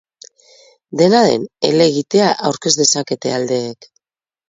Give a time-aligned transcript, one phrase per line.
[1.01, 3.93] Dena den, helegitea aurkez dezakete aldeek.